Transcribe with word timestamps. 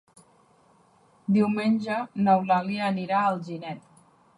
Diumenge 1.37 2.01
n'Eulàlia 2.25 2.85
anirà 2.91 3.23
a 3.23 3.33
Alginet. 3.39 3.91